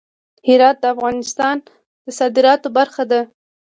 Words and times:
هرات 0.47 0.77
د 0.81 0.85
افغانستان 0.95 1.55
د 2.03 2.07
صادراتو 2.19 2.67
برخه 2.77 3.03
ده. 3.11 3.21